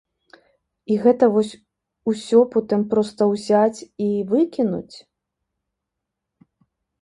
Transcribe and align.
І 0.93 0.95
гэта 1.03 1.27
вось 1.35 1.51
усё 2.11 2.39
потым 2.55 2.81
проста 2.95 3.21
ўзяць 3.33 3.79
і 4.07 4.09
выкінуць? 4.33 4.95